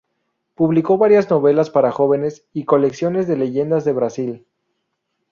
[0.55, 4.47] Publicó varias novelas para jóvenes y colecciones de leyendas de Brasil.